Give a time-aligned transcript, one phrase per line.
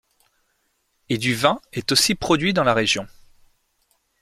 [1.09, 3.05] Et du vin est aussi produit dans la région.